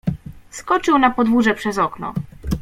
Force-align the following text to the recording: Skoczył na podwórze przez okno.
Skoczył 0.51 0.97
na 0.99 1.11
podwórze 1.11 1.53
przez 1.53 1.77
okno. 1.77 2.13